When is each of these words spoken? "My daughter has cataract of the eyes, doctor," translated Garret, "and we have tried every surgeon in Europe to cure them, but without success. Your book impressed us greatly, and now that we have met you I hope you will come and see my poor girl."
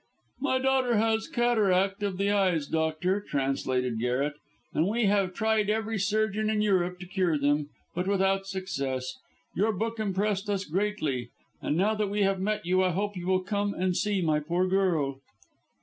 "My 0.39 0.57
daughter 0.57 0.97
has 0.97 1.27
cataract 1.27 2.01
of 2.01 2.17
the 2.17 2.31
eyes, 2.31 2.65
doctor," 2.65 3.21
translated 3.21 3.99
Garret, 3.99 4.33
"and 4.73 4.87
we 4.87 5.05
have 5.05 5.31
tried 5.35 5.69
every 5.69 5.99
surgeon 5.99 6.49
in 6.49 6.63
Europe 6.63 6.99
to 7.01 7.05
cure 7.05 7.37
them, 7.37 7.69
but 7.93 8.07
without 8.07 8.47
success. 8.47 9.13
Your 9.55 9.71
book 9.71 9.99
impressed 9.99 10.49
us 10.49 10.65
greatly, 10.65 11.29
and 11.61 11.77
now 11.77 11.93
that 11.93 12.09
we 12.09 12.23
have 12.23 12.39
met 12.41 12.65
you 12.65 12.83
I 12.83 12.89
hope 12.89 13.15
you 13.15 13.27
will 13.27 13.43
come 13.43 13.75
and 13.75 13.95
see 13.95 14.23
my 14.23 14.39
poor 14.39 14.65
girl." 14.65 15.19